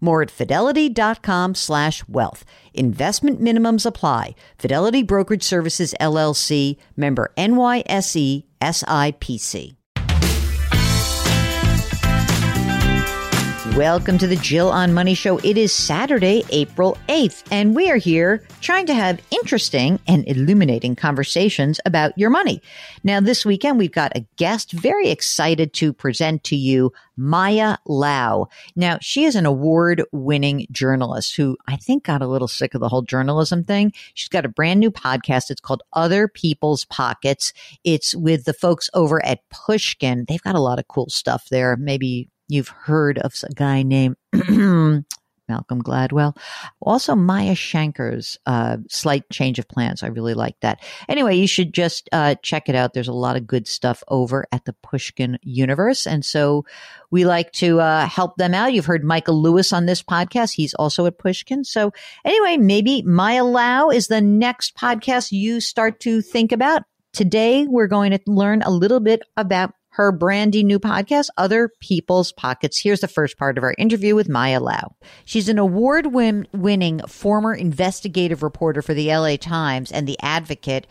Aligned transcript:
More 0.00 0.22
at 0.22 0.30
fidelity.com 0.30 1.54
slash 1.54 2.06
wealth. 2.08 2.44
Investment 2.74 3.40
minimums 3.40 3.84
apply. 3.86 4.34
Fidelity 4.58 5.02
Brokerage 5.02 5.42
Services 5.42 5.94
LLC, 6.00 6.76
member 6.96 7.32
NYSE 7.36 8.44
SIPC. 8.60 9.79
Welcome 13.80 14.18
to 14.18 14.26
the 14.26 14.36
Jill 14.36 14.68
on 14.68 14.92
Money 14.92 15.14
Show. 15.14 15.38
It 15.38 15.56
is 15.56 15.72
Saturday, 15.72 16.44
April 16.50 16.98
8th, 17.08 17.44
and 17.50 17.74
we 17.74 17.90
are 17.90 17.96
here 17.96 18.46
trying 18.60 18.84
to 18.84 18.92
have 18.92 19.22
interesting 19.30 19.98
and 20.06 20.28
illuminating 20.28 20.94
conversations 20.94 21.80
about 21.86 22.12
your 22.18 22.28
money. 22.28 22.60
Now, 23.04 23.20
this 23.20 23.46
weekend, 23.46 23.78
we've 23.78 23.90
got 23.90 24.14
a 24.14 24.26
guest 24.36 24.72
very 24.72 25.08
excited 25.08 25.72
to 25.72 25.94
present 25.94 26.44
to 26.44 26.56
you 26.56 26.92
Maya 27.16 27.78
Lau. 27.86 28.48
Now, 28.76 28.98
she 29.00 29.24
is 29.24 29.34
an 29.34 29.46
award 29.46 30.02
winning 30.12 30.66
journalist 30.70 31.36
who 31.36 31.56
I 31.66 31.76
think 31.76 32.04
got 32.04 32.20
a 32.20 32.28
little 32.28 32.48
sick 32.48 32.74
of 32.74 32.82
the 32.82 32.88
whole 32.90 33.00
journalism 33.00 33.64
thing. 33.64 33.94
She's 34.12 34.28
got 34.28 34.44
a 34.44 34.50
brand 34.50 34.80
new 34.80 34.90
podcast. 34.90 35.50
It's 35.50 35.58
called 35.58 35.82
Other 35.94 36.28
People's 36.28 36.84
Pockets. 36.84 37.54
It's 37.82 38.14
with 38.14 38.44
the 38.44 38.52
folks 38.52 38.90
over 38.92 39.24
at 39.24 39.48
Pushkin. 39.48 40.26
They've 40.28 40.42
got 40.42 40.54
a 40.54 40.60
lot 40.60 40.78
of 40.78 40.88
cool 40.88 41.08
stuff 41.08 41.48
there. 41.48 41.78
Maybe 41.78 42.28
You've 42.50 42.68
heard 42.68 43.18
of 43.18 43.34
a 43.48 43.54
guy 43.54 43.82
named 43.82 44.16
Malcolm 45.50 45.82
Gladwell. 45.82 46.36
Also, 46.80 47.16
Maya 47.16 47.54
Shankar's 47.54 48.38
uh, 48.46 48.78
Slight 48.88 49.28
Change 49.30 49.58
of 49.58 49.68
Plans. 49.68 50.02
I 50.02 50.06
really 50.06 50.34
like 50.34 50.54
that. 50.60 50.80
Anyway, 51.08 51.36
you 51.36 51.48
should 51.48 51.74
just 51.74 52.08
uh, 52.12 52.36
check 52.42 52.68
it 52.68 52.76
out. 52.76 52.94
There's 52.94 53.08
a 53.08 53.12
lot 53.12 53.36
of 53.36 53.46
good 53.46 53.66
stuff 53.66 54.02
over 54.08 54.46
at 54.52 54.64
the 54.64 54.74
Pushkin 54.82 55.38
universe. 55.42 56.06
And 56.06 56.24
so 56.24 56.64
we 57.10 57.24
like 57.24 57.50
to 57.54 57.80
uh, 57.80 58.06
help 58.06 58.36
them 58.36 58.54
out. 58.54 58.72
You've 58.72 58.86
heard 58.86 59.04
Michael 59.04 59.42
Lewis 59.42 59.72
on 59.72 59.86
this 59.86 60.02
podcast. 60.02 60.52
He's 60.52 60.74
also 60.74 61.04
at 61.06 61.18
Pushkin. 61.18 61.64
So 61.64 61.92
anyway, 62.24 62.56
maybe 62.56 63.02
Maya 63.02 63.44
Lau 63.44 63.90
is 63.90 64.06
the 64.06 64.20
next 64.20 64.76
podcast 64.76 65.32
you 65.32 65.60
start 65.60 66.00
to 66.00 66.22
think 66.22 66.52
about. 66.52 66.84
Today, 67.12 67.66
we're 67.68 67.88
going 67.88 68.12
to 68.12 68.20
learn 68.28 68.62
a 68.62 68.70
little 68.70 69.00
bit 69.00 69.22
about 69.36 69.74
her 69.94 70.12
brandy 70.12 70.62
new 70.62 70.78
podcast, 70.78 71.28
Other 71.36 71.68
People's 71.80 72.32
Pockets. 72.32 72.80
Here's 72.80 73.00
the 73.00 73.08
first 73.08 73.36
part 73.36 73.58
of 73.58 73.64
our 73.64 73.74
interview 73.76 74.14
with 74.14 74.28
Maya 74.28 74.60
Lau. 74.60 74.94
She's 75.24 75.48
an 75.48 75.58
award 75.58 76.06
winning 76.12 77.00
former 77.08 77.54
investigative 77.54 78.42
reporter 78.42 78.82
for 78.82 78.94
the 78.94 79.08
LA 79.08 79.36
Times 79.36 79.90
and 79.90 80.06
The 80.06 80.18
Advocate 80.20 80.86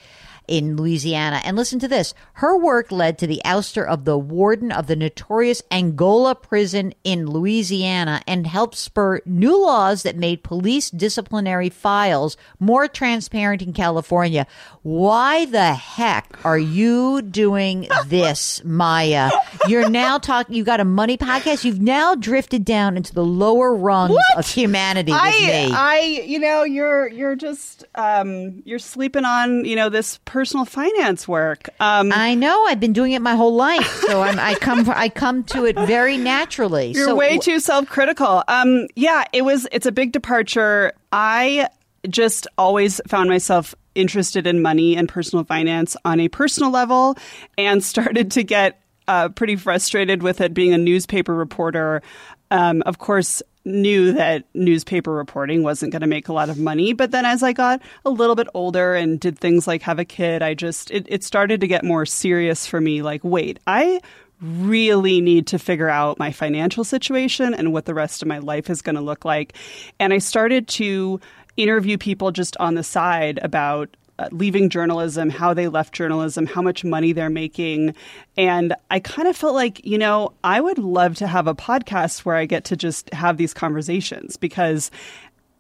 in 0.49 0.75
Louisiana. 0.75 1.41
And 1.45 1.55
listen 1.55 1.79
to 1.79 1.87
this 1.87 2.13
her 2.33 2.57
work 2.57 2.91
led 2.91 3.17
to 3.19 3.27
the 3.27 3.41
ouster 3.45 3.87
of 3.87 4.03
the 4.03 4.17
warden 4.17 4.71
of 4.71 4.87
the 4.87 4.95
notorious 4.95 5.61
Angola 5.71 6.35
prison 6.35 6.93
in 7.03 7.27
Louisiana 7.27 8.21
and 8.27 8.47
helped 8.47 8.75
spur 8.75 9.21
new 9.25 9.61
laws 9.61 10.03
that 10.03 10.17
made 10.17 10.43
police 10.43 10.89
disciplinary 10.89 11.69
files 11.69 12.35
more 12.59 12.88
transparent 12.88 13.61
in 13.61 13.73
California. 13.73 14.47
Why 14.81 15.45
the 15.45 15.73
heck 15.75 16.43
are 16.43 16.57
you 16.57 17.21
doing 17.21 17.88
this, 18.07 18.63
Maya? 18.63 19.29
You're 19.67 19.89
now 19.89 20.17
talking, 20.17 20.55
you 20.55 20.63
got 20.63 20.79
a 20.79 20.85
money 20.85 21.17
podcast. 21.17 21.63
You've 21.63 21.81
now 21.81 22.15
drifted 22.15 22.65
down 22.65 22.97
into 22.97 23.13
the 23.13 23.23
lower 23.23 23.75
rungs 23.75 24.13
what? 24.13 24.38
of 24.38 24.47
humanity 24.47 25.11
with 25.11 25.21
I, 25.21 25.31
me. 25.31 25.71
I, 25.71 26.23
you 26.25 26.39
know, 26.39 26.63
you're, 26.63 27.07
you're 27.07 27.35
just, 27.35 27.83
um, 27.93 28.63
you're 28.65 28.79
sleeping 28.79 29.25
on, 29.25 29.65
you 29.65 29.75
know, 29.75 29.89
this 29.89 30.17
personal 30.39 30.63
finance 30.63 31.27
work. 31.27 31.67
Um, 31.81 32.13
I 32.13 32.33
know. 32.33 32.63
I've 32.66 32.79
been 32.79 32.94
doing 32.94 33.11
it 33.11 33.22
my 33.22 33.35
whole 33.35 33.55
life, 33.55 34.03
so 34.07 34.22
I'm, 34.22 34.39
i 34.39 34.55
come 34.55 34.89
I 34.89 35.09
come 35.09 35.44
to 35.45 35.66
it 35.66 35.75
very 35.75 36.16
naturally. 36.16 36.94
You're 36.94 37.07
so, 37.07 37.16
way 37.16 37.38
too 37.39 37.59
self 37.59 37.89
critical. 37.89 38.41
Um, 38.47 38.88
yeah, 38.95 39.25
it 39.33 39.41
was. 39.41 39.67
It's 39.73 39.85
a 39.85 39.91
big 39.91 40.13
departure. 40.13 40.94
I 41.11 41.67
just 42.09 42.47
always 42.57 43.01
found 43.05 43.29
myself 43.29 43.75
interested 43.95 44.47
in 44.47 44.61
money 44.61 44.95
and 44.95 45.09
personal 45.09 45.44
finance 45.44 45.97
on 46.05 46.22
a 46.22 46.29
personal 46.29 46.71
level, 46.71 47.17
and 47.57 47.83
started 47.83 48.31
to 48.31 48.44
get 48.44 48.81
uh, 49.09 49.27
pretty 49.27 49.57
frustrated 49.57 50.23
with 50.23 50.39
it 50.39 50.53
being 50.53 50.73
a 50.73 50.77
newspaper 50.77 51.35
reporter. 51.35 52.01
Um, 52.50 52.81
of 52.85 52.97
course, 52.97 53.44
knew 53.69 54.12
that 54.13 54.44
newspaper 54.53 55.12
reporting 55.12 55.63
wasn't 55.63 55.91
going 55.91 56.02
to 56.02 56.07
make 56.07 56.28
a 56.28 56.34
lot 56.34 56.50
of 56.50 56.57
money. 56.57 56.94
But 56.94 57.12
then 57.12 57.25
as 57.25 57.44
I 57.44 57.53
got 57.53 57.81
a 58.06 58.09
little 58.09 58.35
bit 58.35 58.47
older 58.53 58.96
and 58.96 59.19
did 59.19 59.38
things 59.38 59.68
like 59.68 59.81
have 59.84 60.00
a 60.00 60.06
kid, 60.06 60.41
I 60.41 60.53
just, 60.53 60.91
it, 60.91 61.06
it 61.09 61.24
started 61.24 61.62
to 61.62 61.68
get 61.68 61.84
more 61.84 62.06
serious 62.06 62.66
for 62.66 62.81
me. 62.81 63.02
Like, 63.02 63.24
wait, 63.24 63.59
I 63.68 64.02
really 64.41 65.22
need 65.22 65.47
to 65.47 65.59
figure 65.59 65.90
out 65.90 66.19
my 66.19 66.31
financial 66.31 66.84
situation 66.84 67.53
and 67.53 67.74
what 67.74 67.85
the 67.85 67.94
rest 67.94 68.22
of 68.22 68.28
my 68.28 68.40
life 68.40 68.69
is 68.69 68.81
going 68.81 68.96
to 68.96 69.02
look 69.02 69.25
like. 69.25 69.53
And 70.00 70.13
I 70.13 70.18
started 70.18 70.68
to 70.69 71.19
interview 71.57 71.97
people 71.97 72.31
just 72.31 72.56
on 72.57 72.75
the 72.75 72.84
side 72.84 73.40
about 73.44 73.96
leaving 74.31 74.69
journalism, 74.69 75.30
how 75.30 75.53
they 75.53 75.68
left 75.68 75.94
journalism, 75.94 76.46
how 76.46 76.62
much 76.62 76.84
money 76.84 77.13
they're 77.13 77.30
making. 77.30 77.96
And 78.38 78.75
I 78.91 79.00
kind 79.00 79.28
of 79.28 79.35
felt 79.35 79.56
like, 79.56 79.85
you 79.85 79.97
know, 79.97 80.34
I 80.44 80.59
would 80.62 80.78
love 80.78 81.16
to 81.16 81.28
have 81.28 81.47
a 81.47 81.56
podcast 81.56 82.19
where 82.19 82.35
I 82.35 82.46
get 82.46 82.66
to 82.66 82.75
just 82.75 83.13
have 83.13 83.38
these 83.38 83.53
conversations 83.53 84.38
because 84.38 84.91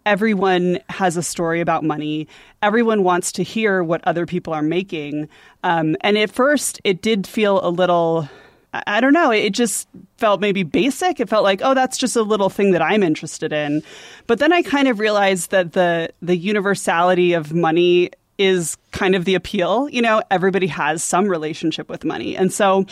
everyone 0.05 0.79
has 0.89 1.17
a 1.17 1.23
story 1.23 1.61
about 1.61 1.83
money. 1.83 2.27
Everyone 2.61 3.03
wants 3.03 3.31
to 3.33 3.43
hear 3.43 3.83
what 3.83 4.01
other 4.05 4.25
people 4.25 4.53
are 4.53 4.61
making. 4.61 5.29
Um, 5.63 5.95
and 6.01 6.17
at 6.17 6.31
first, 6.31 6.81
it 6.83 7.01
did 7.01 7.27
feel 7.27 7.65
a 7.65 7.69
little. 7.69 8.27
I 8.71 9.01
don't 9.01 9.13
know. 9.13 9.31
It 9.31 9.51
just 9.51 9.87
felt 10.17 10.41
maybe 10.41 10.61
basic. 10.61 11.19
It 11.19 11.27
felt 11.27 11.43
like, 11.43 11.61
oh, 11.63 11.73
that's 11.73 11.97
just 11.97 12.15
a 12.15 12.21
little 12.21 12.51
thing 12.51 12.71
that 12.71 12.83
I'm 12.83 13.01
interested 13.01 13.51
in. 13.51 13.81
But 14.27 14.37
then 14.37 14.53
I 14.53 14.61
kind 14.61 14.87
of 14.87 14.99
realized 14.99 15.49
that 15.51 15.73
the 15.73 16.09
the 16.21 16.37
universality 16.37 17.33
of 17.33 17.51
money 17.51 18.11
is 18.39 18.77
kind 18.91 19.13
of 19.13 19.25
the 19.25 19.35
appeal. 19.35 19.87
You 19.89 20.01
know, 20.01 20.23
everybody 20.31 20.67
has 20.67 21.03
some 21.03 21.27
relationship 21.27 21.89
with 21.89 22.03
money. 22.03 22.35
And 22.35 22.51
so 22.51 22.85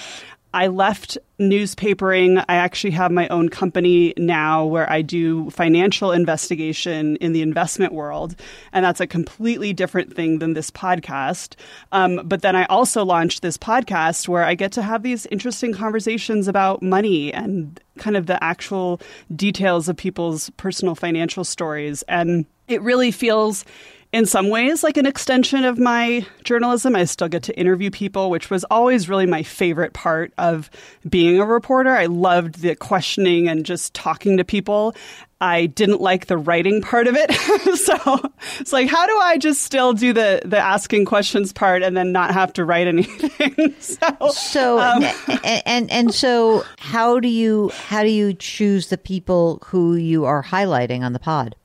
I 0.54 0.68
left 0.68 1.18
newspapering. 1.40 2.44
I 2.50 2.56
actually 2.56 2.92
have 2.92 3.12
my 3.12 3.28
own 3.28 3.50
company 3.50 4.14
now 4.18 4.66
where 4.66 4.90
I 4.90 5.02
do 5.02 5.50
financial 5.52 6.12
investigation 6.12 7.16
in 7.18 7.32
the 7.32 7.42
investment 7.42 7.94
world. 7.94 8.36
And 8.74 8.84
that's 8.84 9.00
a 9.00 9.08
completely 9.08 9.72
different 9.72 10.16
thing 10.16 10.40
than 10.40 10.54
this 10.54 10.72
podcast. 10.72 11.56
Um, 11.92 12.22
but 12.26 12.42
then 12.42 12.56
I 12.56 12.66
also 12.66 13.06
launched 13.06 13.42
this 13.42 13.58
podcast 13.58 14.28
where 14.28 14.44
I 14.44 14.56
get 14.56 14.72
to 14.74 14.82
have 14.82 15.04
these 15.04 15.26
interesting 15.28 15.74
conversations 15.74 16.48
about 16.48 16.82
money 16.82 17.34
and 17.34 17.80
kind 17.98 18.18
of 18.18 18.26
the 18.26 18.42
actual 18.44 19.00
details 19.36 19.88
of 19.88 19.96
people's 19.96 20.50
personal 20.52 20.96
financial 20.96 21.44
stories. 21.44 22.04
And 22.04 22.46
it 22.68 22.82
really 22.82 23.12
feels 23.12 23.64
in 24.14 24.26
some 24.26 24.50
ways 24.50 24.84
like 24.84 24.98
an 24.98 25.06
extension 25.06 25.66
of 25.66 25.78
my 25.78 26.26
journalism. 26.44 26.96
I 26.96 27.06
still 27.06 27.28
get 27.28 27.44
to 27.44 27.60
interview 27.60 27.92
people, 27.92 28.30
which 28.30 28.50
was 28.50 28.64
always 28.66 29.10
really 29.10 29.26
my 29.26 29.44
favorite 29.44 29.94
part 29.94 30.34
of 30.38 30.70
being 31.08 31.40
a 31.40 31.46
reporter. 31.46 31.96
I 31.96 32.06
loved 32.06 32.62
the 32.62 32.76
questioning 32.76 33.48
and 33.48 33.66
just 33.66 33.94
talking 33.94 34.38
to 34.38 34.46
people. 34.46 34.96
I 35.40 35.68
didn't 35.68 36.02
like 36.02 36.26
the 36.26 36.38
writing 36.38 36.82
part 36.82 37.08
of 37.08 37.16
it. 37.16 37.32
so 37.78 38.20
it's 38.60 38.74
like, 38.74 38.90
how 38.90 39.06
do 39.06 39.18
I 39.20 39.38
just 39.38 39.62
still 39.62 39.94
do 39.94 40.14
the, 40.14 40.42
the 40.44 40.58
asking 40.58 41.06
questions 41.06 41.54
part 41.54 41.84
and 41.84 41.96
then 41.96 42.12
not 42.12 42.34
have 42.34 42.54
to 42.54 42.66
write 42.66 42.88
anything? 42.88 43.76
so, 43.80 44.30
so 44.32 44.80
um, 44.80 45.04
and, 45.44 45.62
and, 45.66 45.92
and 45.92 46.14
so 46.14 46.64
how 46.80 47.20
do 47.20 47.28
you, 47.28 47.70
how 47.88 48.02
do 48.02 48.10
you 48.10 48.34
choose 48.34 48.88
the 48.88 48.98
people 48.98 49.62
who 49.66 49.96
you 49.96 50.26
are 50.26 50.42
highlighting 50.42 51.02
on 51.02 51.14
the 51.14 51.20
pod? 51.20 51.56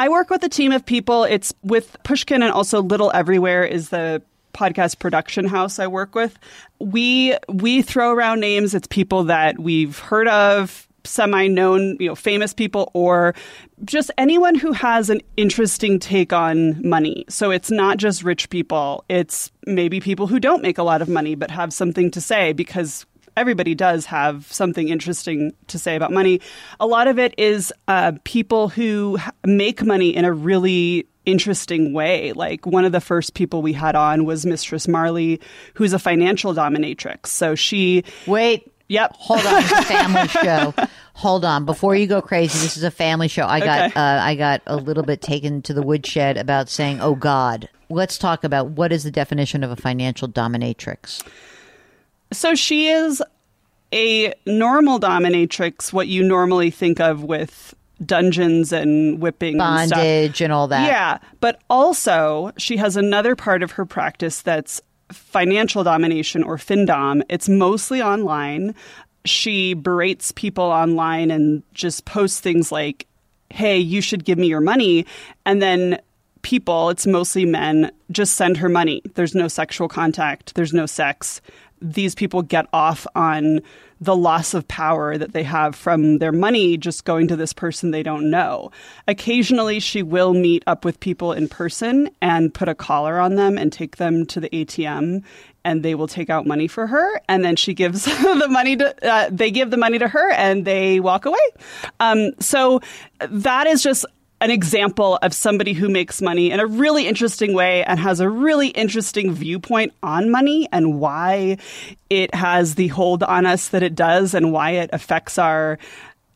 I 0.00 0.08
work 0.08 0.30
with 0.30 0.42
a 0.42 0.48
team 0.48 0.72
of 0.72 0.86
people. 0.86 1.24
It's 1.24 1.52
with 1.62 1.94
Pushkin 2.04 2.42
and 2.42 2.50
also 2.50 2.80
Little 2.80 3.10
Everywhere 3.12 3.66
is 3.66 3.90
the 3.90 4.22
podcast 4.54 4.98
production 4.98 5.44
house 5.44 5.78
I 5.78 5.88
work 5.88 6.14
with. 6.14 6.38
We 6.78 7.36
we 7.50 7.82
throw 7.82 8.10
around 8.10 8.40
names. 8.40 8.74
It's 8.74 8.86
people 8.86 9.24
that 9.24 9.58
we've 9.58 9.98
heard 9.98 10.26
of, 10.26 10.88
semi-known, 11.04 11.98
you 12.00 12.08
know, 12.08 12.14
famous 12.14 12.54
people 12.54 12.90
or 12.94 13.34
just 13.84 14.10
anyone 14.16 14.54
who 14.54 14.72
has 14.72 15.10
an 15.10 15.20
interesting 15.36 15.98
take 15.98 16.32
on 16.32 16.80
money. 16.82 17.26
So 17.28 17.50
it's 17.50 17.70
not 17.70 17.98
just 17.98 18.24
rich 18.24 18.48
people. 18.48 19.04
It's 19.10 19.52
maybe 19.66 20.00
people 20.00 20.26
who 20.26 20.40
don't 20.40 20.62
make 20.62 20.78
a 20.78 20.82
lot 20.82 21.02
of 21.02 21.10
money 21.10 21.34
but 21.34 21.50
have 21.50 21.74
something 21.74 22.10
to 22.12 22.22
say 22.22 22.54
because 22.54 23.04
everybody 23.36 23.74
does 23.74 24.06
have 24.06 24.50
something 24.52 24.88
interesting 24.88 25.52
to 25.68 25.78
say 25.78 25.96
about 25.96 26.12
money. 26.12 26.40
A 26.78 26.86
lot 26.86 27.08
of 27.08 27.18
it 27.18 27.34
is 27.38 27.72
uh, 27.88 28.12
people 28.24 28.68
who 28.68 29.18
make 29.44 29.84
money 29.84 30.14
in 30.14 30.24
a 30.24 30.32
really 30.32 31.06
interesting 31.26 31.92
way. 31.92 32.32
Like 32.32 32.66
one 32.66 32.84
of 32.84 32.92
the 32.92 33.00
first 33.00 33.34
people 33.34 33.62
we 33.62 33.72
had 33.72 33.94
on 33.94 34.24
was 34.24 34.46
Mistress 34.46 34.88
Marley, 34.88 35.40
who's 35.74 35.92
a 35.92 35.98
financial 35.98 36.54
dominatrix. 36.54 37.26
So 37.26 37.54
she. 37.54 38.04
Wait. 38.26 38.70
Yep. 38.88 39.14
Hold 39.18 39.46
on. 39.46 39.62
It's 39.62 39.70
a 39.70 39.82
family 39.82 40.28
show. 40.28 40.74
Hold 41.14 41.44
on. 41.44 41.64
Before 41.64 41.94
you 41.94 42.08
go 42.08 42.20
crazy, 42.20 42.58
this 42.58 42.76
is 42.76 42.82
a 42.82 42.90
family 42.90 43.28
show. 43.28 43.46
I 43.46 43.60
got 43.60 43.90
okay. 43.90 44.00
uh, 44.00 44.24
I 44.24 44.34
got 44.34 44.62
a 44.66 44.76
little 44.76 45.04
bit 45.04 45.22
taken 45.22 45.62
to 45.62 45.74
the 45.74 45.82
woodshed 45.82 46.36
about 46.36 46.68
saying, 46.68 47.00
"Oh 47.00 47.14
God." 47.14 47.68
Let's 47.92 48.18
talk 48.18 48.44
about 48.44 48.70
what 48.70 48.92
is 48.92 49.02
the 49.02 49.10
definition 49.10 49.64
of 49.64 49.70
a 49.70 49.76
financial 49.76 50.28
dominatrix. 50.28 51.24
So 52.32 52.54
she 52.54 52.88
is 52.88 53.22
a 53.92 54.32
normal 54.46 55.00
dominatrix, 55.00 55.92
what 55.92 56.08
you 56.08 56.22
normally 56.22 56.70
think 56.70 57.00
of 57.00 57.24
with 57.24 57.74
dungeons 58.04 58.72
and 58.72 59.20
whipping 59.20 59.58
bondage 59.58 60.40
and, 60.40 60.46
and, 60.46 60.52
all 60.52 60.68
that. 60.68 60.86
Yeah, 60.86 61.18
but 61.40 61.60
also 61.68 62.52
she 62.56 62.76
has 62.76 62.96
another 62.96 63.36
part 63.36 63.62
of 63.62 63.72
her 63.72 63.84
practice 63.84 64.42
that's 64.42 64.80
financial 65.12 65.84
domination 65.84 66.42
or 66.42 66.56
findom. 66.56 67.22
It's 67.28 67.48
mostly 67.48 68.00
online. 68.00 68.74
She 69.24 69.74
berates 69.74 70.32
people 70.32 70.64
online 70.64 71.30
and 71.30 71.62
just 71.74 72.04
posts 72.04 72.40
things 72.40 72.72
like, 72.72 73.06
"Hey, 73.50 73.78
you 73.78 74.00
should 74.00 74.24
give 74.24 74.38
me 74.38 74.46
your 74.46 74.60
money," 74.60 75.04
and 75.44 75.60
then 75.60 76.00
people, 76.42 76.90
it's 76.90 77.06
mostly 77.06 77.44
men, 77.44 77.90
just 78.10 78.34
send 78.34 78.56
her 78.58 78.68
money. 78.68 79.02
There's 79.14 79.34
no 79.34 79.48
sexual 79.48 79.88
contact, 79.88 80.54
there's 80.54 80.72
no 80.72 80.86
sex 80.86 81.40
these 81.80 82.14
people 82.14 82.42
get 82.42 82.66
off 82.72 83.06
on 83.14 83.60
the 84.02 84.16
loss 84.16 84.54
of 84.54 84.66
power 84.66 85.18
that 85.18 85.32
they 85.32 85.42
have 85.42 85.74
from 85.74 86.18
their 86.18 86.32
money 86.32 86.76
just 86.78 87.04
going 87.04 87.28
to 87.28 87.36
this 87.36 87.52
person 87.52 87.90
they 87.90 88.02
don't 88.02 88.30
know. 88.30 88.70
Occasionally, 89.06 89.78
she 89.78 90.02
will 90.02 90.32
meet 90.32 90.62
up 90.66 90.84
with 90.84 91.00
people 91.00 91.32
in 91.32 91.48
person 91.48 92.10
and 92.22 92.52
put 92.52 92.68
a 92.68 92.74
collar 92.74 93.18
on 93.18 93.34
them 93.34 93.58
and 93.58 93.72
take 93.72 93.96
them 93.96 94.24
to 94.26 94.40
the 94.40 94.48
ATM 94.50 95.22
and 95.64 95.82
they 95.82 95.94
will 95.94 96.08
take 96.08 96.30
out 96.30 96.46
money 96.46 96.66
for 96.66 96.86
her 96.86 97.20
and 97.28 97.44
then 97.44 97.56
she 97.56 97.74
gives 97.74 98.04
the 98.22 98.48
money 98.48 98.76
to 98.76 99.06
uh, 99.06 99.28
they 99.30 99.50
give 99.50 99.70
the 99.70 99.76
money 99.76 99.98
to 99.98 100.08
her 100.08 100.30
and 100.32 100.64
they 100.64 101.00
walk 101.00 101.26
away 101.26 101.38
um, 102.00 102.32
so 102.40 102.80
that 103.28 103.66
is 103.66 103.82
just 103.82 104.06
an 104.40 104.50
example 104.50 105.18
of 105.22 105.34
somebody 105.34 105.72
who 105.72 105.88
makes 105.88 106.22
money 106.22 106.50
in 106.50 106.60
a 106.60 106.66
really 106.66 107.06
interesting 107.06 107.52
way 107.52 107.84
and 107.84 108.00
has 108.00 108.20
a 108.20 108.28
really 108.28 108.68
interesting 108.68 109.32
viewpoint 109.32 109.92
on 110.02 110.30
money 110.30 110.68
and 110.72 110.98
why 110.98 111.58
it 112.08 112.34
has 112.34 112.76
the 112.76 112.88
hold 112.88 113.22
on 113.22 113.44
us 113.44 113.68
that 113.68 113.82
it 113.82 113.94
does 113.94 114.32
and 114.34 114.52
why 114.52 114.70
it 114.70 114.90
affects 114.92 115.36
our 115.38 115.78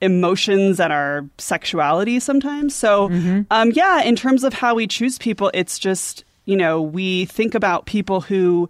emotions 0.00 0.80
and 0.80 0.92
our 0.92 1.24
sexuality 1.38 2.20
sometimes. 2.20 2.74
So, 2.74 3.08
mm-hmm. 3.08 3.42
um, 3.50 3.70
yeah, 3.70 4.02
in 4.02 4.16
terms 4.16 4.44
of 4.44 4.52
how 4.52 4.74
we 4.74 4.86
choose 4.86 5.16
people, 5.16 5.50
it's 5.54 5.78
just, 5.78 6.24
you 6.44 6.56
know, 6.56 6.82
we 6.82 7.24
think 7.26 7.54
about 7.54 7.86
people 7.86 8.20
who 8.20 8.68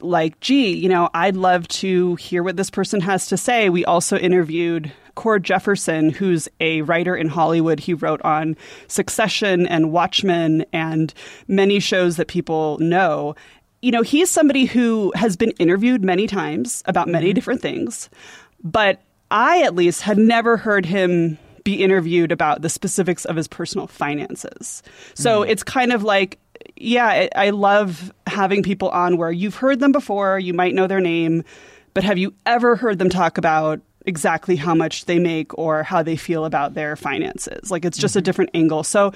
like, 0.00 0.38
gee, 0.40 0.74
you 0.74 0.88
know, 0.88 1.08
I'd 1.14 1.36
love 1.36 1.66
to 1.68 2.16
hear 2.16 2.42
what 2.42 2.56
this 2.56 2.68
person 2.68 3.00
has 3.00 3.28
to 3.28 3.38
say. 3.38 3.70
We 3.70 3.86
also 3.86 4.18
interviewed 4.18 4.92
Cord 5.18 5.42
Jefferson, 5.42 6.10
who's 6.10 6.48
a 6.60 6.82
writer 6.82 7.16
in 7.16 7.26
Hollywood. 7.26 7.80
He 7.80 7.92
wrote 7.92 8.22
on 8.22 8.56
Succession 8.86 9.66
and 9.66 9.90
Watchmen 9.90 10.64
and 10.72 11.12
many 11.48 11.80
shows 11.80 12.18
that 12.18 12.28
people 12.28 12.78
know. 12.78 13.34
You 13.82 13.90
know, 13.90 14.02
he's 14.02 14.30
somebody 14.30 14.64
who 14.64 15.10
has 15.16 15.36
been 15.36 15.50
interviewed 15.58 16.04
many 16.04 16.28
times 16.28 16.84
about 16.86 17.08
many 17.08 17.26
mm-hmm. 17.26 17.34
different 17.34 17.60
things, 17.60 18.08
but 18.62 19.02
I 19.28 19.62
at 19.62 19.74
least 19.74 20.02
had 20.02 20.18
never 20.18 20.56
heard 20.56 20.86
him 20.86 21.36
be 21.64 21.82
interviewed 21.82 22.30
about 22.30 22.62
the 22.62 22.68
specifics 22.68 23.24
of 23.24 23.34
his 23.34 23.48
personal 23.48 23.88
finances. 23.88 24.84
So 25.14 25.40
mm. 25.40 25.48
it's 25.48 25.64
kind 25.64 25.92
of 25.92 26.04
like, 26.04 26.38
yeah, 26.76 27.26
I 27.34 27.50
love 27.50 28.12
having 28.28 28.62
people 28.62 28.90
on 28.90 29.16
where 29.16 29.32
you've 29.32 29.56
heard 29.56 29.80
them 29.80 29.90
before, 29.90 30.38
you 30.38 30.54
might 30.54 30.76
know 30.76 30.86
their 30.86 31.00
name, 31.00 31.42
but 31.92 32.04
have 32.04 32.18
you 32.18 32.34
ever 32.46 32.76
heard 32.76 33.00
them 33.00 33.10
talk 33.10 33.36
about 33.36 33.80
exactly 34.08 34.56
how 34.56 34.74
much 34.74 35.04
they 35.04 35.18
make 35.18 35.56
or 35.56 35.82
how 35.82 36.02
they 36.02 36.16
feel 36.16 36.44
about 36.44 36.74
their 36.74 36.96
finances. 36.96 37.70
Like 37.70 37.84
it's 37.84 37.98
just 37.98 38.12
mm-hmm. 38.12 38.18
a 38.18 38.22
different 38.22 38.50
angle. 38.54 38.82
So, 38.82 39.12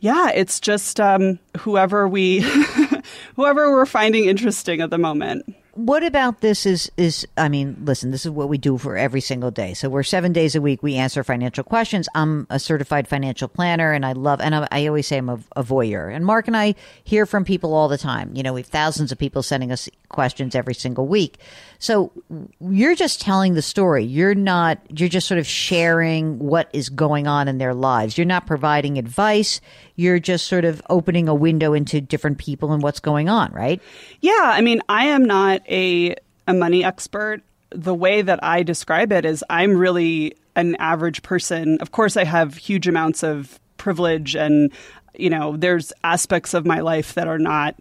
yeah, 0.00 0.30
it's 0.30 0.60
just 0.60 1.00
um, 1.00 1.38
whoever 1.58 2.06
we 2.06 2.40
whoever 3.36 3.72
we're 3.72 3.86
finding 3.86 4.26
interesting 4.26 4.80
at 4.80 4.90
the 4.90 4.98
moment 4.98 5.56
what 5.74 6.04
about 6.04 6.40
this 6.40 6.66
is 6.66 6.90
is 6.96 7.26
I 7.36 7.48
mean, 7.48 7.76
listen, 7.84 8.10
this 8.12 8.24
is 8.24 8.30
what 8.30 8.48
we 8.48 8.58
do 8.58 8.78
for 8.78 8.96
every 8.96 9.20
single 9.20 9.50
day. 9.50 9.74
So 9.74 9.88
we're 9.88 10.04
seven 10.04 10.32
days 10.32 10.54
a 10.54 10.60
week. 10.60 10.82
We 10.82 10.96
answer 10.96 11.24
financial 11.24 11.64
questions. 11.64 12.08
I'm 12.14 12.46
a 12.48 12.58
certified 12.58 13.08
financial 13.08 13.48
planner, 13.48 13.92
and 13.92 14.06
I 14.06 14.12
love. 14.12 14.40
And 14.40 14.54
I, 14.54 14.68
I 14.70 14.86
always 14.86 15.06
say 15.06 15.18
I'm 15.18 15.28
a, 15.28 15.40
a, 15.56 15.64
voyeur. 15.64 16.14
And 16.14 16.24
Mark 16.24 16.46
and 16.46 16.56
I 16.56 16.76
hear 17.02 17.26
from 17.26 17.44
people 17.44 17.74
all 17.74 17.88
the 17.88 17.98
time. 17.98 18.34
You 18.36 18.42
know, 18.42 18.52
we 18.52 18.60
have 18.60 18.68
thousands 18.68 19.10
of 19.10 19.18
people 19.18 19.42
sending 19.42 19.72
us 19.72 19.88
questions 20.08 20.54
every 20.54 20.74
single 20.74 21.06
week. 21.06 21.38
So 21.80 22.12
you're 22.60 22.94
just 22.94 23.20
telling 23.20 23.54
the 23.54 23.62
story. 23.62 24.04
You're 24.04 24.34
not. 24.34 24.78
You're 24.88 25.08
just 25.08 25.26
sort 25.26 25.38
of 25.38 25.46
sharing 25.46 26.38
what 26.38 26.70
is 26.72 26.88
going 26.88 27.26
on 27.26 27.48
in 27.48 27.58
their 27.58 27.74
lives. 27.74 28.16
You're 28.16 28.26
not 28.26 28.46
providing 28.46 28.96
advice. 28.96 29.60
You're 29.96 30.18
just 30.18 30.46
sort 30.46 30.64
of 30.64 30.82
opening 30.90 31.28
a 31.28 31.34
window 31.34 31.72
into 31.72 32.00
different 32.00 32.38
people 32.38 32.72
and 32.72 32.82
what's 32.82 33.00
going 33.00 33.28
on, 33.28 33.52
right? 33.52 33.80
Yeah, 34.20 34.32
I 34.42 34.60
mean, 34.60 34.82
I 34.88 35.06
am 35.06 35.24
not 35.24 35.62
a 35.68 36.16
a 36.46 36.54
money 36.54 36.84
expert. 36.84 37.42
The 37.70 37.94
way 37.94 38.22
that 38.22 38.42
I 38.42 38.62
describe 38.62 39.12
it 39.12 39.24
is 39.24 39.44
I'm 39.48 39.76
really 39.76 40.36
an 40.56 40.76
average 40.76 41.22
person. 41.22 41.78
Of 41.80 41.92
course, 41.92 42.16
I 42.16 42.24
have 42.24 42.56
huge 42.56 42.86
amounts 42.86 43.22
of 43.22 43.58
privilege 43.76 44.36
and 44.36 44.72
you 45.16 45.30
know, 45.30 45.56
there's 45.56 45.92
aspects 46.02 46.54
of 46.54 46.66
my 46.66 46.80
life 46.80 47.14
that 47.14 47.28
are 47.28 47.38
not 47.38 47.76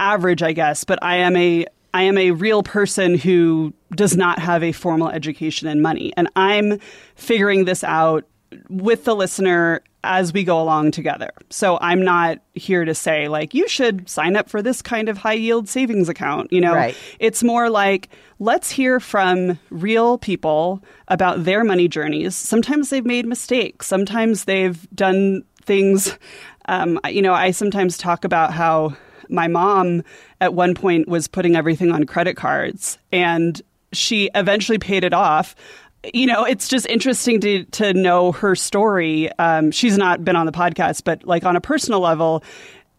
average, 0.00 0.42
I 0.42 0.52
guess, 0.52 0.84
but 0.84 0.98
I 1.02 1.16
am 1.16 1.36
a 1.36 1.66
I 1.94 2.02
am 2.02 2.18
a 2.18 2.32
real 2.32 2.62
person 2.62 3.16
who 3.16 3.72
does 3.92 4.16
not 4.16 4.38
have 4.38 4.62
a 4.62 4.72
formal 4.72 5.08
education 5.08 5.68
in 5.68 5.80
money. 5.80 6.12
And 6.16 6.28
I'm 6.36 6.80
figuring 7.14 7.64
this 7.64 7.82
out 7.82 8.26
with 8.68 9.04
the 9.04 9.14
listener 9.14 9.82
as 10.04 10.32
we 10.32 10.44
go 10.44 10.60
along 10.60 10.92
together. 10.92 11.30
So 11.50 11.78
I'm 11.80 12.02
not 12.02 12.38
here 12.54 12.84
to 12.84 12.94
say 12.94 13.28
like 13.28 13.52
you 13.52 13.68
should 13.68 14.08
sign 14.08 14.36
up 14.36 14.48
for 14.48 14.62
this 14.62 14.80
kind 14.80 15.08
of 15.08 15.18
high 15.18 15.34
yield 15.34 15.68
savings 15.68 16.08
account, 16.08 16.52
you 16.52 16.60
know. 16.60 16.74
Right. 16.74 16.96
It's 17.18 17.42
more 17.42 17.68
like 17.68 18.08
let's 18.38 18.70
hear 18.70 19.00
from 19.00 19.58
real 19.70 20.18
people 20.18 20.82
about 21.08 21.44
their 21.44 21.64
money 21.64 21.88
journeys. 21.88 22.36
Sometimes 22.36 22.90
they've 22.90 23.04
made 23.04 23.26
mistakes, 23.26 23.86
sometimes 23.86 24.44
they've 24.44 24.88
done 24.94 25.42
things 25.64 26.16
um, 26.68 27.00
you 27.08 27.22
know, 27.22 27.32
I 27.32 27.50
sometimes 27.50 27.96
talk 27.96 28.24
about 28.24 28.52
how 28.52 28.94
my 29.30 29.48
mom 29.48 30.02
at 30.40 30.54
one 30.54 30.74
point 30.74 31.08
was 31.08 31.26
putting 31.26 31.56
everything 31.56 31.90
on 31.90 32.04
credit 32.04 32.36
cards 32.36 32.98
and 33.10 33.60
she 33.92 34.30
eventually 34.34 34.78
paid 34.78 35.02
it 35.02 35.14
off 35.14 35.56
you 36.14 36.26
know, 36.26 36.44
it's 36.44 36.68
just 36.68 36.86
interesting 36.86 37.40
to 37.40 37.64
to 37.64 37.92
know 37.92 38.32
her 38.32 38.54
story. 38.54 39.30
Um, 39.38 39.70
she's 39.70 39.98
not 39.98 40.24
been 40.24 40.36
on 40.36 40.46
the 40.46 40.52
podcast, 40.52 41.04
but 41.04 41.24
like 41.24 41.44
on 41.44 41.56
a 41.56 41.60
personal 41.60 42.00
level, 42.00 42.44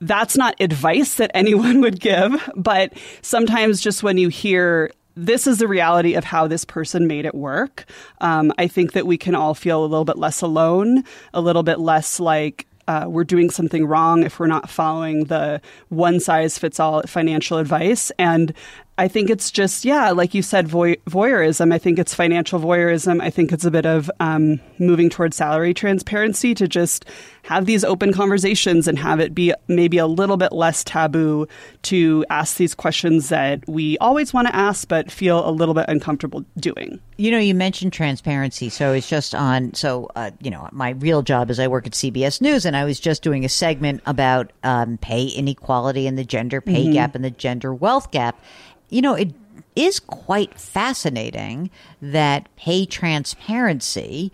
that's 0.01 0.37
not 0.37 0.55
advice 0.59 1.15
that 1.15 1.31
anyone 1.35 1.81
would 1.81 1.99
give. 1.99 2.49
But 2.55 2.93
sometimes, 3.21 3.81
just 3.81 4.03
when 4.03 4.17
you 4.17 4.29
hear 4.29 4.91
this 5.15 5.47
is 5.47 5.57
the 5.57 5.67
reality 5.67 6.13
of 6.15 6.23
how 6.23 6.47
this 6.47 6.65
person 6.65 7.07
made 7.07 7.25
it 7.25 7.35
work, 7.35 7.85
um, 8.21 8.53
I 8.57 8.67
think 8.67 8.93
that 8.93 9.05
we 9.05 9.17
can 9.17 9.35
all 9.35 9.53
feel 9.53 9.81
a 9.81 9.87
little 9.87 10.05
bit 10.05 10.17
less 10.17 10.41
alone, 10.41 11.03
a 11.33 11.41
little 11.41 11.63
bit 11.63 11.79
less 11.79 12.19
like 12.19 12.65
uh, 12.89 13.05
we're 13.07 13.23
doing 13.23 13.51
something 13.51 13.85
wrong 13.85 14.23
if 14.23 14.39
we're 14.39 14.47
not 14.47 14.67
following 14.67 15.25
the 15.25 15.61
one 15.89 16.19
size 16.19 16.57
fits 16.57 16.79
all 16.79 17.03
financial 17.03 17.59
advice. 17.59 18.11
And 18.17 18.51
I 18.99 19.07
think 19.07 19.29
it's 19.29 19.49
just, 19.49 19.85
yeah, 19.85 20.11
like 20.11 20.33
you 20.33 20.41
said, 20.41 20.67
voy- 20.67 20.97
voyeurism. 21.09 21.73
I 21.73 21.77
think 21.77 21.99
it's 21.99 22.13
financial 22.13 22.59
voyeurism. 22.59 23.21
I 23.21 23.29
think 23.29 23.53
it's 23.53 23.63
a 23.63 23.71
bit 23.71 23.85
of 23.85 24.11
um, 24.19 24.59
moving 24.77 25.09
towards 25.09 25.37
salary 25.37 25.73
transparency 25.73 26.53
to 26.55 26.67
just 26.67 27.05
have 27.43 27.65
these 27.65 27.85
open 27.85 28.11
conversations 28.11 28.89
and 28.89 28.99
have 28.99 29.21
it 29.21 29.33
be 29.33 29.53
maybe 29.69 29.99
a 29.99 30.05
little 30.05 30.35
bit 30.35 30.51
less 30.51 30.83
taboo 30.83 31.47
to 31.83 32.25
ask 32.29 32.57
these 32.57 32.75
questions 32.75 33.29
that 33.29 33.65
we 33.69 33.97
always 33.99 34.33
want 34.33 34.49
to 34.49 34.55
ask 34.55 34.85
but 34.89 35.09
feel 35.09 35.47
a 35.47 35.49
little 35.49 35.73
bit 35.73 35.85
uncomfortable 35.87 36.43
doing. 36.57 36.99
You 37.15 37.31
know, 37.31 37.39
you 37.39 37.55
mentioned 37.55 37.93
transparency. 37.93 38.67
So 38.67 38.91
it's 38.91 39.07
just 39.07 39.33
on, 39.33 39.73
so, 39.75 40.09
uh, 40.17 40.31
you 40.41 40.51
know, 40.51 40.67
my 40.73 40.89
real 40.89 41.21
job 41.21 41.49
is 41.49 41.57
I 41.57 41.67
work 41.67 41.87
at 41.87 41.93
CBS 41.93 42.41
News 42.41 42.65
and 42.65 42.75
I 42.75 42.83
was 42.83 42.99
just 42.99 43.23
doing 43.23 43.45
a 43.45 43.49
segment 43.49 44.01
about 44.05 44.51
um, 44.63 44.97
pay 44.97 45.25
inequality 45.27 46.05
and 46.05 46.17
the 46.17 46.25
gender 46.25 46.59
pay 46.59 46.83
mm-hmm. 46.83 46.93
gap 46.93 47.15
and 47.15 47.23
the 47.23 47.31
gender 47.31 47.73
wealth 47.73 48.11
gap 48.11 48.43
you 48.89 49.01
know, 49.01 49.15
it 49.15 49.33
is 49.75 49.99
quite 49.99 50.59
fascinating 50.59 51.69
that 52.01 52.53
pay 52.55 52.85
transparency 52.85 54.31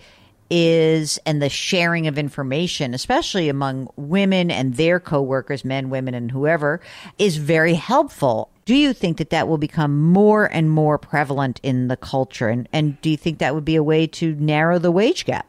is 0.50 1.20
and 1.26 1.42
the 1.42 1.50
sharing 1.50 2.06
of 2.06 2.20
information 2.20 2.94
especially 2.94 3.50
among 3.50 3.90
women 3.96 4.52
and 4.52 4.76
their 4.76 5.00
coworkers 5.00 5.66
men 5.66 5.90
women 5.90 6.14
and 6.14 6.30
whoever 6.30 6.80
is 7.18 7.38
very 7.38 7.74
helpful. 7.74 8.52
Do 8.66 8.76
you 8.76 8.94
think 8.94 9.18
that 9.18 9.32
that 9.32 9.48
will 9.48 9.58
become 9.58 10.02
more 10.02 10.46
and 10.46 10.70
more 10.70 11.00
prevalent 11.00 11.60
in 11.64 11.88
the 11.88 11.98
culture? 11.98 12.48
And 12.48 12.70
and 12.72 13.00
do 13.02 13.10
you 13.10 13.18
think 13.18 13.40
that 13.40 13.56
would 13.56 13.66
be 13.66 13.76
a 13.76 13.84
way 13.84 14.08
to 14.08 14.36
narrow 14.36 14.78
the 14.78 14.92
wage 14.92 15.26
gap? 15.26 15.48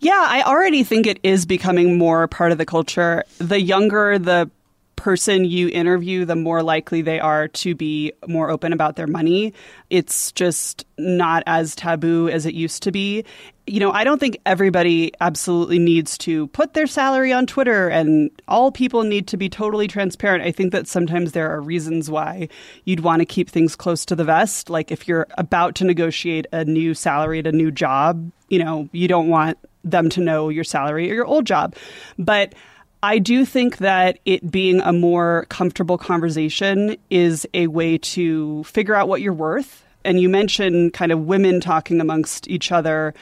Yeah, 0.00 0.24
I 0.28 0.42
already 0.42 0.84
think 0.84 1.06
it 1.06 1.18
is 1.22 1.46
becoming 1.46 1.98
more 1.98 2.28
part 2.28 2.52
of 2.52 2.58
the 2.58 2.66
culture. 2.66 3.24
The 3.38 3.60
younger 3.60 4.18
the 4.18 4.50
person 4.98 5.44
you 5.44 5.68
interview, 5.68 6.24
the 6.24 6.34
more 6.34 6.60
likely 6.60 7.02
they 7.02 7.20
are 7.20 7.46
to 7.46 7.74
be 7.76 8.12
more 8.26 8.50
open 8.50 8.72
about 8.72 8.96
their 8.96 9.06
money. 9.06 9.54
It's 9.90 10.32
just 10.32 10.84
not 10.98 11.44
as 11.46 11.76
taboo 11.76 12.28
as 12.28 12.44
it 12.44 12.52
used 12.52 12.82
to 12.82 12.90
be. 12.90 13.24
You 13.68 13.78
know, 13.78 13.92
I 13.92 14.02
don't 14.02 14.18
think 14.18 14.38
everybody 14.44 15.12
absolutely 15.20 15.78
needs 15.78 16.18
to 16.18 16.48
put 16.48 16.74
their 16.74 16.88
salary 16.88 17.32
on 17.32 17.46
Twitter 17.46 17.88
and 17.88 18.28
all 18.48 18.72
people 18.72 19.04
need 19.04 19.28
to 19.28 19.36
be 19.36 19.48
totally 19.48 19.86
transparent. 19.86 20.42
I 20.42 20.50
think 20.50 20.72
that 20.72 20.88
sometimes 20.88 21.30
there 21.30 21.48
are 21.48 21.60
reasons 21.60 22.10
why 22.10 22.48
you'd 22.84 23.00
want 23.00 23.20
to 23.20 23.26
keep 23.26 23.48
things 23.48 23.76
close 23.76 24.04
to 24.06 24.16
the 24.16 24.24
vest. 24.24 24.68
Like 24.68 24.90
if 24.90 25.06
you're 25.06 25.28
about 25.38 25.76
to 25.76 25.84
negotiate 25.84 26.48
a 26.52 26.64
new 26.64 26.92
salary 26.92 27.38
at 27.38 27.46
a 27.46 27.52
new 27.52 27.70
job, 27.70 28.32
you 28.48 28.58
know, 28.58 28.88
you 28.90 29.06
don't 29.06 29.28
want 29.28 29.58
them 29.84 30.08
to 30.08 30.20
know 30.20 30.48
your 30.48 30.64
salary 30.64 31.08
or 31.08 31.14
your 31.14 31.26
old 31.26 31.46
job. 31.46 31.76
But 32.18 32.54
I 33.02 33.18
do 33.18 33.44
think 33.44 33.78
that 33.78 34.18
it 34.24 34.50
being 34.50 34.80
a 34.80 34.92
more 34.92 35.46
comfortable 35.48 35.98
conversation 35.98 36.96
is 37.10 37.46
a 37.54 37.68
way 37.68 37.98
to 37.98 38.64
figure 38.64 38.94
out 38.94 39.08
what 39.08 39.20
you're 39.20 39.32
worth. 39.32 39.84
And 40.04 40.20
you 40.20 40.28
mentioned 40.28 40.94
kind 40.94 41.12
of 41.12 41.20
women 41.20 41.60
talking 41.60 42.00
amongst 42.00 42.48
each 42.48 42.72
other. 42.72 43.14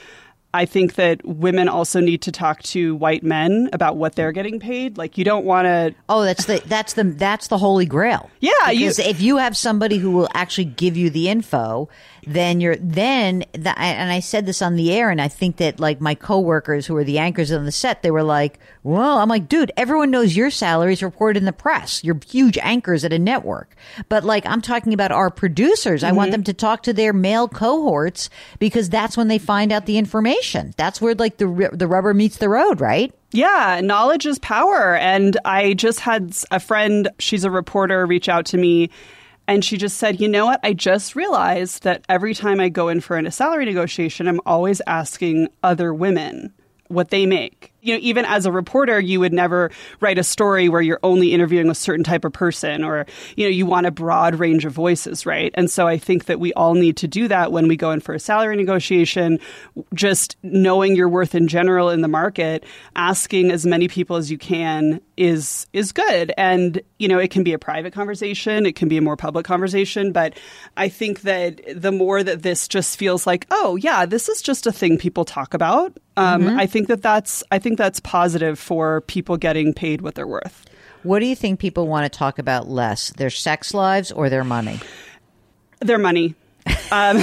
I 0.54 0.64
think 0.64 0.95
that 0.95 1.23
women 1.26 1.68
also 1.68 2.00
need 2.00 2.23
to 2.23 2.33
talk 2.33 2.62
to 2.64 2.95
white 2.97 3.23
men 3.23 3.68
about 3.75 3.97
what 3.97 4.14
they're 4.14 4.33
getting 4.33 4.59
paid. 4.59 4.97
Like 4.97 5.18
you 5.18 5.25
don't 5.25 5.45
want 5.45 5.66
to. 5.66 5.95
Oh, 6.09 6.25
that's 6.25 6.47
the 6.47 6.62
that's 6.64 6.95
the 6.95 7.04
that's 7.04 7.49
the 7.49 7.59
holy 7.59 7.85
grail. 7.85 8.30
Yeah, 8.40 8.52
because 8.71 8.99
you... 8.99 9.04
if 9.04 9.21
you 9.21 9.37
have 9.37 9.56
somebody 9.56 9.99
who 9.99 10.12
will 10.12 10.28
actually 10.33 10.64
give 10.66 10.97
you 10.97 11.11
the 11.11 11.28
info, 11.28 11.90
then 12.26 12.61
you're 12.61 12.76
then 12.76 13.45
the, 13.52 13.78
and 13.78 14.11
I 14.11 14.21
said 14.21 14.47
this 14.47 14.61
on 14.61 14.75
the 14.75 14.92
air 14.92 15.11
and 15.11 15.21
I 15.21 15.28
think 15.28 15.56
that 15.56 15.78
like 15.78 16.00
my 16.00 16.14
coworkers 16.14 16.85
who 16.85 16.97
are 16.97 17.04
the 17.04 17.18
anchors 17.18 17.52
on 17.52 17.64
the 17.64 17.73
set 17.73 18.02
they 18.02 18.11
were 18.11 18.25
like 18.25 18.59
well 18.83 19.18
I'm 19.18 19.28
like 19.28 19.49
dude 19.49 19.71
everyone 19.76 20.11
knows 20.11 20.37
your 20.37 20.50
salary 20.50 20.92
is 20.92 21.02
reported 21.02 21.38
in 21.38 21.45
the 21.45 21.52
press 21.52 22.02
you're 22.02 22.18
huge 22.26 22.59
anchors 22.59 23.04
at 23.04 23.12
a 23.12 23.18
network 23.18 23.76
but 24.09 24.25
like 24.25 24.45
I'm 24.45 24.61
talking 24.61 24.92
about 24.92 25.12
our 25.12 25.30
producers 25.30 26.02
mm-hmm. 26.02 26.11
I 26.11 26.16
want 26.16 26.28
mm-hmm. 26.28 26.33
them 26.33 26.45
to 26.45 26.52
talk 26.52 26.83
to 26.83 26.92
their 26.92 27.12
male 27.12 27.47
cohorts 27.49 28.28
because 28.59 28.90
that's 28.90 29.16
when 29.16 29.28
they 29.28 29.38
find 29.38 29.71
out 29.71 29.87
the 29.87 29.99
information 29.99 30.75
that's 30.76 31.00
where 31.00 31.14
like 31.14 31.37
the 31.37 31.71
the 31.73 31.87
rubber 31.87 32.12
meets 32.12 32.38
the 32.38 32.49
road 32.49 32.80
right 32.80 33.14
yeah, 33.33 33.80
knowledge 33.83 34.25
is 34.25 34.38
power. 34.38 34.95
And 34.95 35.37
I 35.45 35.75
just 35.75 36.00
had 36.00 36.35
a 36.50 36.61
friend, 36.61 37.11
she's 37.18 37.45
a 37.45 37.50
reporter, 37.50 38.06
reach 38.06 38.30
out 38.30 38.47
to 38.47 38.56
me 38.56 38.88
and 39.48 39.64
she 39.64 39.76
just 39.76 39.98
said, 39.98 40.20
you 40.20 40.28
know 40.28 40.46
what? 40.46 40.60
I 40.62 40.72
just 40.72 41.14
realized 41.14 41.82
that 41.84 42.04
every 42.08 42.34
time 42.34 42.60
I 42.60 42.68
go 42.68 42.88
in 42.88 43.00
for 43.00 43.16
a 43.16 43.30
salary 43.30 43.64
negotiation, 43.64 44.26
I'm 44.28 44.40
always 44.44 44.80
asking 44.86 45.48
other 45.62 45.94
women 45.94 46.52
what 46.88 47.10
they 47.10 47.26
make 47.26 47.72
you 47.86 47.94
know, 47.94 48.00
even 48.02 48.24
as 48.24 48.46
a 48.46 48.52
reporter, 48.52 48.98
you 48.98 49.20
would 49.20 49.32
never 49.32 49.70
write 50.00 50.18
a 50.18 50.24
story 50.24 50.68
where 50.68 50.82
you're 50.82 51.00
only 51.02 51.32
interviewing 51.32 51.70
a 51.70 51.74
certain 51.74 52.04
type 52.04 52.24
of 52.24 52.32
person 52.32 52.82
or, 52.82 53.06
you 53.36 53.44
know, 53.44 53.50
you 53.50 53.64
want 53.64 53.86
a 53.86 53.90
broad 53.90 54.34
range 54.34 54.64
of 54.64 54.72
voices, 54.72 55.24
right? 55.24 55.52
And 55.54 55.70
so 55.70 55.86
I 55.86 55.96
think 55.96 56.24
that 56.24 56.40
we 56.40 56.52
all 56.54 56.74
need 56.74 56.96
to 56.98 57.08
do 57.08 57.28
that 57.28 57.52
when 57.52 57.68
we 57.68 57.76
go 57.76 57.92
in 57.92 58.00
for 58.00 58.14
a 58.14 58.18
salary 58.18 58.56
negotiation, 58.56 59.38
just 59.94 60.36
knowing 60.42 60.96
your 60.96 61.08
worth 61.08 61.34
in 61.34 61.46
general 61.46 61.90
in 61.90 62.00
the 62.00 62.08
market, 62.08 62.64
asking 62.96 63.52
as 63.52 63.64
many 63.64 63.86
people 63.86 64.16
as 64.16 64.30
you 64.30 64.38
can 64.38 65.00
is 65.16 65.66
is 65.72 65.92
good. 65.92 66.32
And, 66.36 66.80
you 66.98 67.08
know, 67.08 67.18
it 67.18 67.30
can 67.30 67.44
be 67.44 67.52
a 67.52 67.58
private 67.58 67.92
conversation, 67.92 68.66
it 68.66 68.74
can 68.74 68.88
be 68.88 68.96
a 68.96 69.02
more 69.02 69.16
public 69.16 69.46
conversation, 69.46 70.12
but 70.12 70.34
I 70.76 70.88
think 70.88 71.22
that 71.22 71.60
the 71.74 71.92
more 71.92 72.22
that 72.22 72.42
this 72.42 72.66
just 72.66 72.98
feels 72.98 73.26
like, 73.26 73.46
oh, 73.50 73.76
yeah, 73.76 74.06
this 74.06 74.28
is 74.28 74.42
just 74.42 74.66
a 74.66 74.72
thing 74.72 74.98
people 74.98 75.24
talk 75.24 75.54
about, 75.54 75.96
um, 76.16 76.42
mm-hmm. 76.42 76.58
I 76.58 76.66
think 76.66 76.88
that 76.88 77.02
that's 77.02 77.44
I 77.50 77.58
think 77.58 77.75
that's 77.76 78.00
positive 78.00 78.59
for 78.59 79.02
people 79.02 79.37
getting 79.37 79.73
paid 79.73 80.00
what 80.00 80.14
they're 80.14 80.26
worth. 80.26 80.64
What 81.02 81.21
do 81.21 81.26
you 81.26 81.37
think 81.37 81.61
people 81.61 81.87
want 81.87 82.11
to 82.11 82.18
talk 82.18 82.38
about 82.38 82.68
less, 82.68 83.11
their 83.11 83.30
sex 83.30 83.73
lives 83.73 84.11
or 84.11 84.28
their 84.28 84.45
money? 84.45 84.80
Their 85.80 85.99
money. 85.99 86.35
um, 86.66 87.16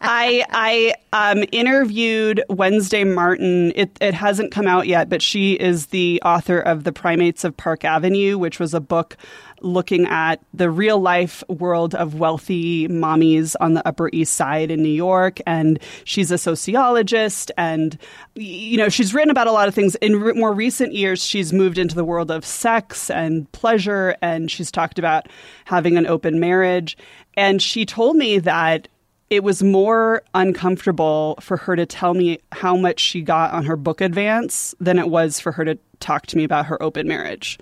I 0.00 0.44
I 0.50 0.94
um, 1.12 1.44
interviewed 1.52 2.42
Wednesday 2.48 3.04
Martin. 3.04 3.72
It, 3.76 3.96
it 4.00 4.14
hasn't 4.14 4.50
come 4.50 4.66
out 4.66 4.88
yet, 4.88 5.08
but 5.08 5.22
she 5.22 5.52
is 5.52 5.86
the 5.86 6.20
author 6.24 6.58
of 6.58 6.82
The 6.82 6.92
Primates 6.92 7.44
of 7.44 7.56
Park 7.56 7.84
Avenue, 7.84 8.36
which 8.36 8.58
was 8.58 8.74
a 8.74 8.80
book 8.80 9.16
looking 9.62 10.06
at 10.06 10.40
the 10.54 10.70
real 10.70 10.98
life 10.98 11.42
world 11.48 11.94
of 11.94 12.14
wealthy 12.14 12.88
mommies 12.88 13.56
on 13.60 13.74
the 13.74 13.86
Upper 13.86 14.10
East 14.12 14.34
Side 14.34 14.70
in 14.70 14.82
New 14.82 14.88
York. 14.88 15.40
And 15.46 15.78
she's 16.04 16.30
a 16.30 16.38
sociologist 16.38 17.50
and, 17.56 17.98
you 18.34 18.76
know, 18.76 18.88
she's 18.88 19.14
written 19.14 19.30
about 19.30 19.46
a 19.46 19.52
lot 19.52 19.68
of 19.68 19.74
things. 19.74 19.94
In 19.96 20.20
re- 20.20 20.32
more 20.32 20.52
recent 20.52 20.94
years, 20.94 21.24
she's 21.24 21.52
moved 21.52 21.78
into 21.78 21.94
the 21.94 22.04
world 22.04 22.30
of 22.30 22.44
sex 22.44 23.10
and 23.10 23.50
pleasure 23.52 24.16
and 24.22 24.50
she's 24.50 24.70
talked 24.70 24.98
about 24.98 25.28
having 25.64 25.96
an 25.96 26.06
open 26.06 26.40
marriage. 26.40 26.96
And 27.34 27.62
she 27.62 27.86
told 27.86 28.16
me 28.16 28.38
that 28.38 28.88
it 29.30 29.44
was 29.44 29.62
more 29.62 30.22
uncomfortable 30.34 31.38
for 31.40 31.56
her 31.56 31.76
to 31.76 31.86
tell 31.86 32.14
me 32.14 32.40
how 32.50 32.76
much 32.76 32.98
she 32.98 33.22
got 33.22 33.52
on 33.52 33.64
her 33.64 33.76
book 33.76 34.00
advance 34.00 34.74
than 34.80 34.98
it 34.98 35.08
was 35.08 35.38
for 35.38 35.52
her 35.52 35.64
to 35.64 35.78
talk 36.00 36.26
to 36.26 36.36
me 36.36 36.44
about 36.44 36.66
her 36.66 36.82
open 36.82 37.06
marriage. 37.06 37.58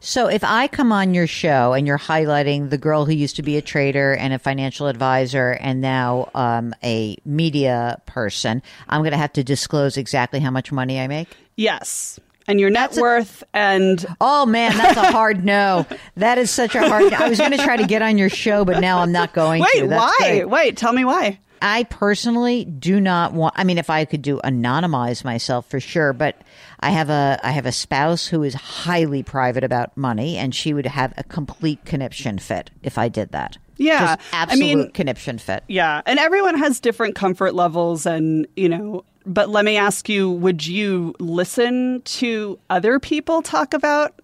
So 0.00 0.26
if 0.26 0.42
I 0.42 0.66
come 0.68 0.92
on 0.92 1.14
your 1.14 1.26
show 1.26 1.72
and 1.72 1.86
you're 1.86 1.98
highlighting 1.98 2.70
the 2.70 2.78
girl 2.78 3.04
who 3.04 3.12
used 3.12 3.36
to 3.36 3.42
be 3.42 3.56
a 3.56 3.62
trader 3.62 4.14
and 4.14 4.32
a 4.32 4.38
financial 4.38 4.88
advisor 4.88 5.52
and 5.60 5.80
now 5.80 6.30
um, 6.34 6.74
a 6.82 7.16
media 7.24 8.00
person, 8.06 8.62
I'm 8.88 9.02
going 9.02 9.12
to 9.12 9.18
have 9.18 9.32
to 9.34 9.44
disclose 9.44 9.96
exactly 9.96 10.40
how 10.40 10.50
much 10.50 10.72
money 10.72 11.00
I 11.00 11.06
make? 11.06 11.28
Yes 11.56 12.18
and 12.46 12.58
your 12.60 12.70
net 12.70 12.90
that's 12.90 13.00
worth 13.00 13.42
a, 13.42 13.56
and 13.56 14.04
oh 14.20 14.46
man 14.46 14.76
that's 14.76 14.96
a 14.96 15.12
hard 15.12 15.44
no 15.44 15.86
that 16.16 16.38
is 16.38 16.50
such 16.50 16.74
a 16.74 16.88
hard 16.88 17.10
no. 17.10 17.18
i 17.18 17.28
was 17.28 17.38
going 17.38 17.52
to 17.52 17.58
try 17.58 17.76
to 17.76 17.86
get 17.86 18.02
on 18.02 18.18
your 18.18 18.28
show 18.28 18.64
but 18.64 18.80
now 18.80 18.98
i'm 18.98 19.12
not 19.12 19.32
going 19.32 19.62
wait 19.74 19.80
to. 19.80 19.86
why 19.86 20.14
great. 20.18 20.44
wait 20.48 20.76
tell 20.76 20.92
me 20.92 21.04
why 21.04 21.38
i 21.62 21.84
personally 21.84 22.64
do 22.64 23.00
not 23.00 23.32
want 23.32 23.54
i 23.56 23.64
mean 23.64 23.78
if 23.78 23.88
i 23.88 24.04
could 24.04 24.20
do 24.20 24.38
anonymize 24.44 25.24
myself 25.24 25.66
for 25.70 25.80
sure 25.80 26.12
but 26.12 26.36
i 26.80 26.90
have 26.90 27.08
a 27.08 27.38
i 27.42 27.50
have 27.50 27.64
a 27.64 27.72
spouse 27.72 28.26
who 28.26 28.42
is 28.42 28.54
highly 28.54 29.22
private 29.22 29.64
about 29.64 29.96
money 29.96 30.36
and 30.36 30.54
she 30.54 30.74
would 30.74 30.86
have 30.86 31.14
a 31.16 31.24
complete 31.24 31.82
conniption 31.84 32.38
fit 32.38 32.70
if 32.82 32.98
i 32.98 33.08
did 33.08 33.30
that. 33.32 33.56
Yeah, 33.78 34.16
Just 34.16 34.20
absolute 34.32 34.62
I 34.62 34.74
mean, 34.74 34.90
conniption 34.92 35.38
fit. 35.38 35.64
Yeah, 35.66 36.02
and 36.06 36.18
everyone 36.18 36.56
has 36.58 36.78
different 36.78 37.16
comfort 37.16 37.52
levels, 37.54 38.06
and 38.06 38.46
you 38.54 38.68
know, 38.68 39.04
but 39.26 39.48
let 39.48 39.64
me 39.64 39.76
ask 39.76 40.08
you 40.08 40.30
would 40.30 40.64
you 40.64 41.14
listen 41.18 42.02
to 42.02 42.58
other 42.70 43.00
people 43.00 43.42
talk 43.42 43.74
about 43.74 44.14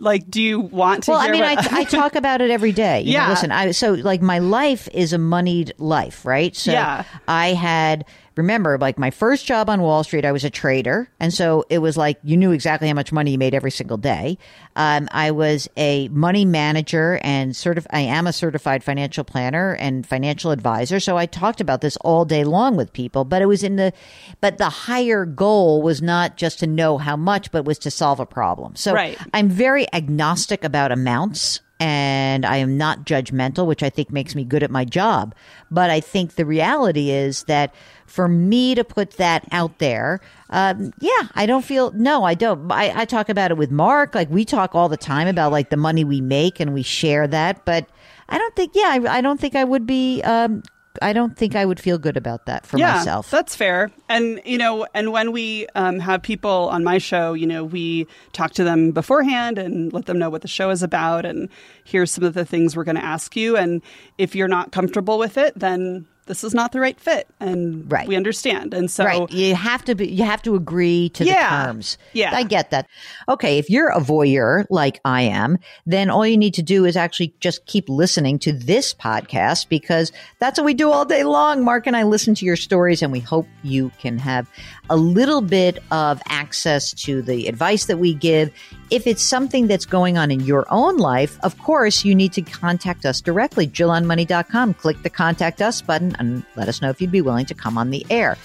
like 0.00 0.30
do 0.30 0.42
you 0.42 0.60
want 0.60 1.04
to 1.04 1.10
well 1.10 1.20
i 1.20 1.30
mean 1.30 1.42
I, 1.42 1.56
I, 1.70 1.84
talk 1.98 2.14
about 2.14 2.40
it 2.40 2.50
every 2.50 2.72
day. 2.72 3.00
You 3.00 3.12
yeah. 3.12 3.24
know, 3.24 3.30
listen 3.30 3.52
I, 3.52 3.70
so 3.72 3.92
like 3.92 4.22
my 4.22 4.38
life 4.38 4.88
is 4.92 5.12
a 5.12 5.18
moneyed 5.18 5.72
life 5.78 6.24
right? 6.24 6.54
So 6.54 6.72
yeah. 6.72 7.04
i 7.26 7.52
had 7.52 8.04
remember, 8.38 8.78
like 8.78 8.98
my 8.98 9.10
first 9.10 9.44
job 9.44 9.68
on 9.68 9.82
Wall 9.82 10.02
Street, 10.04 10.24
I 10.24 10.32
was 10.32 10.44
a 10.44 10.50
trader. 10.50 11.10
And 11.20 11.34
so 11.34 11.64
it 11.68 11.78
was 11.78 11.96
like 11.96 12.18
you 12.22 12.36
knew 12.36 12.52
exactly 12.52 12.88
how 12.88 12.94
much 12.94 13.12
money 13.12 13.32
you 13.32 13.38
made 13.38 13.54
every 13.54 13.70
single 13.70 13.98
day. 13.98 14.38
Um, 14.76 15.08
I 15.12 15.32
was 15.32 15.68
a 15.76 16.08
money 16.08 16.44
manager 16.44 17.20
and 17.22 17.54
sort 17.54 17.76
of, 17.76 17.86
I 17.90 18.00
am 18.00 18.26
a 18.26 18.32
certified 18.32 18.82
financial 18.82 19.24
planner 19.24 19.74
and 19.74 20.06
financial 20.06 20.50
advisor. 20.50 21.00
So 21.00 21.18
I 21.18 21.26
talked 21.26 21.60
about 21.60 21.80
this 21.80 21.96
all 21.98 22.24
day 22.24 22.44
long 22.44 22.76
with 22.76 22.92
people, 22.92 23.24
but 23.24 23.42
it 23.42 23.46
was 23.46 23.62
in 23.62 23.76
the, 23.76 23.92
but 24.40 24.58
the 24.58 24.70
higher 24.70 25.26
goal 25.26 25.82
was 25.82 26.00
not 26.00 26.36
just 26.36 26.60
to 26.60 26.66
know 26.66 26.96
how 26.96 27.16
much, 27.16 27.50
but 27.50 27.64
was 27.64 27.78
to 27.80 27.90
solve 27.90 28.20
a 28.20 28.26
problem. 28.26 28.76
So 28.76 28.94
Right. 28.94 29.18
I'm 29.34 29.48
very 29.48 29.92
agnostic 29.92 30.64
about 30.64 30.92
amounts 30.92 31.60
and 31.80 32.44
I 32.44 32.56
am 32.56 32.76
not 32.76 33.04
judgmental, 33.04 33.66
which 33.66 33.82
I 33.82 33.90
think 33.90 34.10
makes 34.10 34.34
me 34.34 34.44
good 34.44 34.62
at 34.62 34.70
my 34.70 34.84
job. 34.84 35.34
But 35.70 35.90
I 35.90 36.00
think 36.00 36.34
the 36.34 36.44
reality 36.44 37.10
is 37.10 37.44
that 37.44 37.74
for 38.06 38.26
me 38.26 38.74
to 38.74 38.82
put 38.82 39.12
that 39.12 39.46
out 39.52 39.78
there, 39.78 40.20
um, 40.50 40.92
yeah, 40.98 41.28
I 41.34 41.46
don't 41.46 41.64
feel, 41.64 41.92
no, 41.92 42.24
I 42.24 42.34
don't. 42.34 42.70
I, 42.72 43.02
I 43.02 43.04
talk 43.04 43.28
about 43.28 43.50
it 43.50 43.56
with 43.56 43.70
Mark. 43.70 44.14
Like 44.14 44.30
we 44.30 44.44
talk 44.44 44.74
all 44.74 44.88
the 44.88 44.96
time 44.96 45.28
about 45.28 45.52
like 45.52 45.70
the 45.70 45.76
money 45.76 46.04
we 46.04 46.20
make 46.20 46.58
and 46.58 46.74
we 46.74 46.82
share 46.82 47.28
that. 47.28 47.64
But 47.64 47.88
I 48.28 48.38
don't 48.38 48.56
think, 48.56 48.72
yeah, 48.74 48.88
I, 48.88 49.18
I 49.18 49.20
don't 49.20 49.40
think 49.40 49.54
I 49.54 49.64
would 49.64 49.86
be, 49.86 50.22
um, 50.22 50.62
I 51.02 51.12
don't 51.12 51.36
think 51.36 51.54
I 51.54 51.64
would 51.64 51.80
feel 51.80 51.98
good 51.98 52.16
about 52.16 52.46
that 52.46 52.66
for 52.66 52.78
yeah, 52.78 52.96
myself. 52.96 53.30
That's 53.30 53.54
fair. 53.54 53.90
And 54.08 54.40
you 54.44 54.58
know, 54.58 54.86
and 54.94 55.12
when 55.12 55.32
we 55.32 55.66
um, 55.74 55.98
have 56.00 56.22
people 56.22 56.68
on 56.70 56.84
my 56.84 56.98
show, 56.98 57.34
you 57.34 57.46
know, 57.46 57.64
we 57.64 58.06
talk 58.32 58.52
to 58.52 58.64
them 58.64 58.92
beforehand 58.92 59.58
and 59.58 59.92
let 59.92 60.06
them 60.06 60.18
know 60.18 60.30
what 60.30 60.42
the 60.42 60.48
show 60.48 60.70
is 60.70 60.82
about, 60.82 61.24
and 61.24 61.48
here's 61.84 62.10
some 62.10 62.24
of 62.24 62.34
the 62.34 62.44
things 62.44 62.76
we're 62.76 62.84
going 62.84 62.96
to 62.96 63.04
ask 63.04 63.36
you. 63.36 63.56
And 63.56 63.82
if 64.18 64.34
you're 64.34 64.48
not 64.48 64.72
comfortable 64.72 65.18
with 65.18 65.36
it, 65.38 65.58
then 65.58 66.06
this 66.28 66.44
is 66.44 66.54
not 66.54 66.72
the 66.72 66.78
right 66.80 66.98
fit, 67.00 67.26
and 67.40 67.90
Right. 67.90 68.06
we 68.06 68.14
understand. 68.16 68.72
And 68.74 68.90
so, 68.90 69.04
right. 69.04 69.30
You 69.32 69.54
have 69.54 69.84
to 69.86 69.94
be, 69.94 70.06
you 70.08 70.24
have 70.24 70.42
to 70.42 70.54
agree 70.54 71.08
to 71.10 71.24
Yeah. 71.24 71.60
the 71.62 71.66
terms. 71.72 71.98
Yeah. 72.12 72.34
I 72.34 72.44
get 72.44 72.70
that. 72.70 72.86
Okay. 73.28 73.58
If 73.58 73.68
you're 73.70 73.88
a 73.88 74.00
voyeur 74.00 74.64
like 74.70 75.00
I 75.04 75.22
am, 75.22 75.58
then 75.86 76.10
all 76.10 76.26
you 76.26 76.36
need 76.36 76.54
to 76.54 76.62
do 76.62 76.84
is 76.84 76.96
actually 76.96 77.34
just 77.40 77.66
keep 77.66 77.88
listening 77.88 78.38
to 78.40 78.52
this 78.52 78.94
podcast 78.94 79.68
because 79.68 80.12
that's 80.38 80.58
what 80.58 80.64
we 80.66 80.74
do 80.74 80.90
all 80.92 81.04
day 81.04 81.24
long. 81.24 81.64
Mark 81.64 81.86
and 81.86 81.96
I 81.96 82.04
listen 82.04 82.34
to 82.36 82.44
your 82.44 82.56
stories 82.56 83.02
and 83.02 83.10
we 83.10 83.20
hope 83.20 83.46
you 83.62 83.90
can 84.00 84.18
have 84.18 84.48
a 84.90 84.96
little 84.96 85.40
bit 85.40 85.78
of 85.90 86.20
access 86.28 86.92
to 86.92 87.20
the 87.22 87.46
advice 87.48 87.86
that 87.86 87.98
we 87.98 88.14
give. 88.14 88.50
If 88.90 89.06
it's 89.06 89.22
something 89.22 89.66
that's 89.66 89.84
going 89.84 90.16
on 90.16 90.30
in 90.30 90.40
your 90.40 90.66
own 90.70 90.96
life, 90.96 91.38
of 91.42 91.58
course, 91.58 92.04
you 92.06 92.14
need 92.14 92.32
to 92.34 92.42
contact 92.42 93.04
us 93.04 93.20
directly. 93.20 93.66
JillOnMoney.com. 93.66 94.74
Click 94.74 95.02
the 95.02 95.10
contact 95.10 95.60
us 95.60 95.82
button 95.82 96.16
and 96.18 96.44
let 96.56 96.68
us 96.68 96.82
know 96.82 96.90
if 96.90 97.00
you'd 97.00 97.10
be 97.10 97.20
willing 97.20 97.46
to 97.46 97.54
come 97.54 97.78
on 97.78 97.90
the 97.90 98.06
air. 98.10 98.36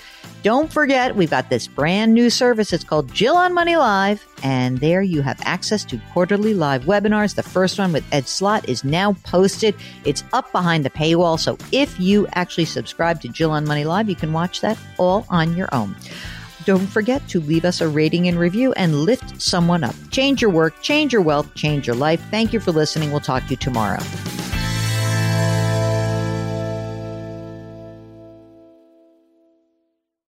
Don't 0.44 0.72
forget, 0.72 1.16
we've 1.16 1.30
got 1.30 1.50
this 1.50 1.68
brand 1.68 2.14
new 2.14 2.30
service. 2.30 2.74
It's 2.74 2.84
called 2.84 3.14
Jill 3.14 3.36
on 3.36 3.54
Money 3.54 3.78
Live. 3.78 4.28
And 4.44 4.80
there 4.80 5.02
you 5.02 5.22
have 5.22 5.40
access 5.44 5.86
to 5.86 6.02
quarterly 6.12 6.54
live 6.54 6.84
webinars. 6.84 7.36
The 7.36 7.44
first 7.44 7.80
one 7.80 7.94
with 7.94 8.06
Ed 8.12 8.28
Slott 8.28 8.68
is 8.68 8.84
now 8.84 9.14
posted. 9.24 9.74
It's 10.04 10.24
up 10.34 10.52
behind 10.52 10.84
the 10.84 10.90
paywall. 10.90 11.40
So 11.40 11.58
if 11.72 11.98
you 12.00 12.28
actually 12.34 12.66
subscribe 12.66 13.22
to 13.22 13.30
Jill 13.30 13.52
on 13.52 13.66
Money 13.66 13.86
Live, 13.86 14.10
you 14.10 14.16
can 14.16 14.34
watch 14.34 14.60
that 14.62 14.78
all 14.98 15.26
on 15.30 15.56
your 15.56 15.70
own. 15.74 15.96
Don't 16.66 16.88
forget 16.88 17.28
to 17.30 17.40
leave 17.42 17.66
us 17.66 17.82
a 17.82 17.88
rating 17.88 18.28
and 18.28 18.40
review 18.40 18.74
and 18.74 19.04
lift 19.04 19.42
someone 19.42 19.84
up. 19.84 19.96
Change 20.12 20.42
your 20.42 20.52
work, 20.52 20.82
change 20.82 21.12
your 21.12 21.22
wealth, 21.22 21.54
change 21.56 21.88
your 21.88 21.96
life. 21.96 22.22
Thank 22.32 22.54
you 22.54 22.60
for 22.60 22.72
listening. 22.72 23.12
We'll 23.12 23.20
talk 23.20 23.44
to 23.44 23.50
you 23.50 23.58
tomorrow. 23.58 24.02